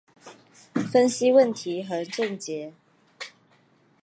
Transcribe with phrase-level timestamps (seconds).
[0.91, 2.73] 分析问题和症结